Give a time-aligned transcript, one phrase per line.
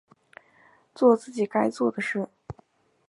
[0.95, 2.27] 作自己该做的事